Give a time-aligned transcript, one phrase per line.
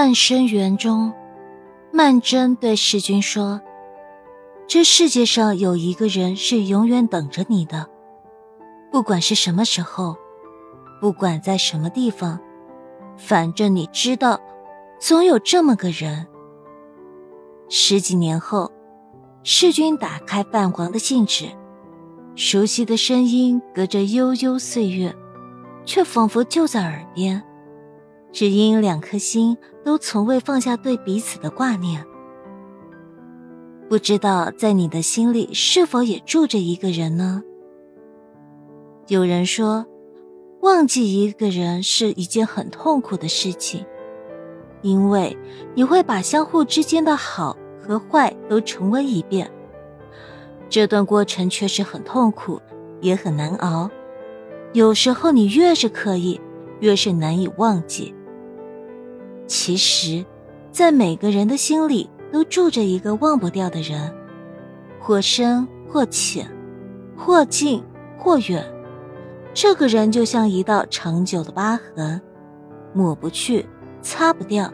[0.00, 1.12] 半生缘中，
[1.92, 3.60] 曼桢对世君说
[4.66, 7.86] ：“这世界上有一个人是永远等着你的，
[8.90, 10.16] 不管是什么时候，
[11.02, 12.40] 不管在什么地方，
[13.18, 14.40] 反正你知道，
[14.98, 16.26] 总有这么个人。”
[17.68, 18.72] 十几年后，
[19.42, 21.44] 世君打开泛黄的信纸，
[22.34, 25.14] 熟悉的声音隔着悠悠岁月，
[25.84, 27.44] 却仿佛就在耳边。
[28.32, 32.04] 只因两颗心都从未放下对彼此的挂念，
[33.88, 37.42] 不知道在你的心里是否也住着一个人呢？
[39.08, 39.84] 有人说，
[40.60, 43.84] 忘记一个人是一件很痛苦的事情，
[44.82, 45.36] 因为
[45.74, 49.50] 你会把相互之间的好和坏都重温一遍，
[50.68, 52.60] 这段过程确实很痛苦，
[53.00, 53.90] 也很难熬。
[54.72, 56.40] 有时候你越是刻意，
[56.78, 58.14] 越是难以忘记。
[59.50, 60.24] 其实，
[60.70, 64.14] 在每个人的心里都住着一个忘不掉的人，
[65.00, 66.48] 或深或浅，
[67.16, 67.82] 或近
[68.16, 68.64] 或远。
[69.52, 72.22] 这个人就像一道长久的疤痕，
[72.94, 73.68] 抹不去，
[74.00, 74.72] 擦不掉，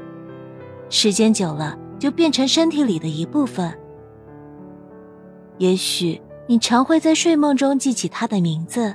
[0.90, 3.72] 时间久了就变成身体里的一部分。
[5.56, 8.94] 也许你常会在睡梦中记起他的名字，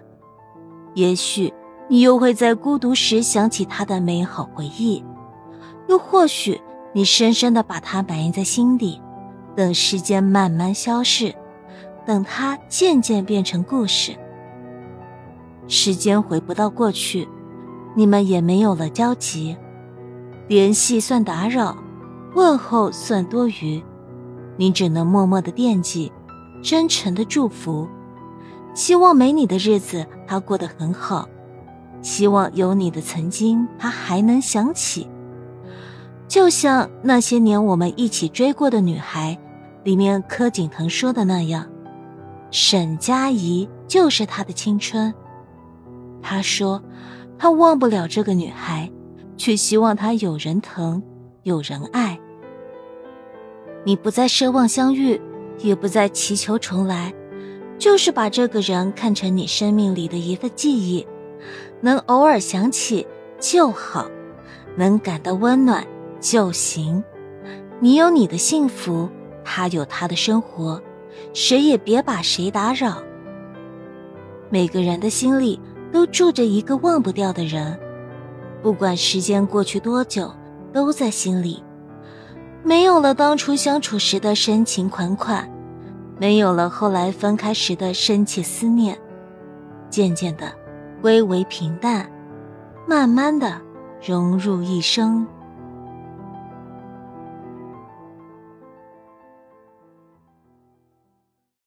[0.93, 1.51] 也许
[1.89, 5.03] 你又会在孤独时想起他的美好回忆。
[5.91, 6.61] 又或许，
[6.93, 9.01] 你深深的把它埋在心底，
[9.57, 11.35] 等时间慢慢消逝，
[12.05, 14.15] 等它渐渐变成故事。
[15.67, 17.27] 时间回不到过去，
[17.93, 19.57] 你们也没有了交集，
[20.47, 21.75] 联系算打扰，
[22.35, 23.83] 问候算多余，
[24.55, 26.09] 你只能默默的惦记，
[26.63, 27.85] 真诚的祝福，
[28.73, 31.27] 希望没你的日子他过得很好，
[32.01, 35.05] 希望有你的曾经他还能想起。
[36.31, 39.37] 就像那些年我们一起追过的女孩，
[39.83, 41.67] 里面柯景腾说的那样，
[42.51, 45.13] 沈佳宜就是他的青春。
[46.21, 46.81] 他说，
[47.37, 48.89] 他忘不了这个女孩，
[49.35, 51.03] 却希望她有人疼，
[51.43, 52.17] 有人爱。
[53.83, 55.19] 你不再奢望相遇，
[55.57, 57.13] 也不再祈求重来，
[57.77, 61.05] 就是把这个人看成你生命里的一份记忆，
[61.81, 63.05] 能偶尔想起
[63.37, 64.07] 就好，
[64.77, 65.85] 能感到温暖。
[66.21, 67.03] 就行，
[67.79, 69.09] 你有你的幸福，
[69.43, 70.79] 他有他的生活，
[71.33, 73.01] 谁也别把谁打扰。
[74.51, 75.59] 每个人的心里
[75.91, 77.77] 都住着一个忘不掉的人，
[78.61, 80.31] 不管时间过去多久，
[80.71, 81.63] 都在心里。
[82.63, 85.49] 没有了当初相处时的深情款款，
[86.19, 88.95] 没有了后来分开时的深切思念，
[89.89, 90.53] 渐渐的
[91.01, 92.07] 归为平淡，
[92.87, 93.59] 慢慢的
[94.05, 95.25] 融入一生。